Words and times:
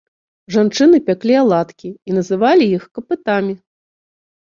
Жанчыны 0.53 0.97
пяклі 1.09 1.35
аладкі, 1.41 1.89
і 2.11 2.15
называлі 2.17 2.65
іх 2.79 2.83
капытамі. 2.99 3.53